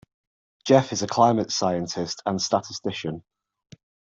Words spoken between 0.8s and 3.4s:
is a climate scientist and statistician.